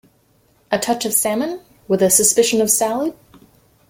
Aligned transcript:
A 0.71 0.79
touch 0.79 1.05
of 1.05 1.13
salmon? 1.13 1.61
With 1.87 2.01
a 2.01 2.09
suspicion 2.09 2.59
of 2.59 2.71
salad? 2.71 3.15